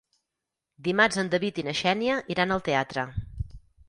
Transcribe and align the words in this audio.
Dimarts 0.87 1.19
en 1.23 1.29
David 1.35 1.59
i 1.63 1.65
na 1.67 1.75
Xènia 1.79 2.15
iran 2.37 2.55
al 2.57 2.65
teatre. 2.69 3.05